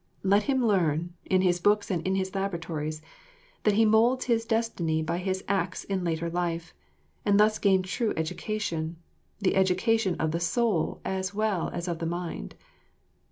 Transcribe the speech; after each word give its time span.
Let 0.23 0.45
him 0.49 0.65
learn, 0.65 1.13
in 1.25 1.41
his 1.43 1.59
books 1.59 1.91
and 1.91 2.01
in 2.07 2.15
his 2.15 2.33
laboratories, 2.33 3.03
that 3.61 3.75
he 3.75 3.85
moulds 3.85 4.25
his 4.25 4.45
destiny 4.45 5.03
by 5.03 5.19
his 5.19 5.43
acts 5.47 5.83
in 5.83 6.03
later 6.03 6.27
life, 6.27 6.73
and 7.23 7.39
thus 7.39 7.59
gain 7.59 7.83
true 7.83 8.11
education, 8.17 8.95
the 9.37 9.55
education 9.55 10.15
of 10.15 10.31
the 10.31 10.39
soul 10.39 11.01
as 11.05 11.35
well 11.35 11.69
as 11.69 11.87
of 11.87 11.99
the 11.99 12.07
mind. 12.07 12.55